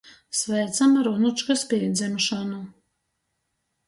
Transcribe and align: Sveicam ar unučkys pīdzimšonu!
Sveicam 0.37 0.95
ar 1.01 1.09
unučkys 1.11 1.65
pīdzimšonu! 1.73 2.63